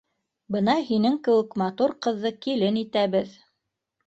[0.53, 3.39] —Бына һинең кеүек матур ҡыҙҙы килен итәбеҙ